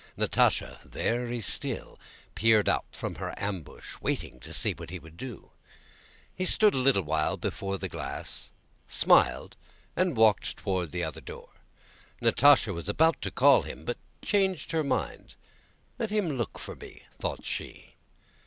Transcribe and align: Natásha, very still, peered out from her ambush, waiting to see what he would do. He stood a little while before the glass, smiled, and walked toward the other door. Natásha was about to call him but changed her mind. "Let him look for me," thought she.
Natásha, 0.17 0.81
very 0.81 1.41
still, 1.41 1.99
peered 2.33 2.67
out 2.67 2.85
from 2.91 3.13
her 3.21 3.35
ambush, 3.37 3.97
waiting 4.01 4.39
to 4.39 4.51
see 4.51 4.73
what 4.73 4.89
he 4.89 4.97
would 4.97 5.15
do. 5.15 5.51
He 6.33 6.43
stood 6.43 6.73
a 6.73 6.77
little 6.79 7.03
while 7.03 7.37
before 7.37 7.77
the 7.77 7.87
glass, 7.87 8.49
smiled, 8.87 9.55
and 9.95 10.17
walked 10.17 10.57
toward 10.57 10.91
the 10.91 11.03
other 11.03 11.21
door. 11.21 11.49
Natásha 12.19 12.73
was 12.73 12.89
about 12.89 13.21
to 13.21 13.29
call 13.29 13.61
him 13.61 13.85
but 13.85 13.99
changed 14.23 14.71
her 14.71 14.83
mind. 14.83 15.35
"Let 15.99 16.09
him 16.09 16.29
look 16.29 16.57
for 16.57 16.75
me," 16.75 17.03
thought 17.19 17.45
she. 17.45 17.93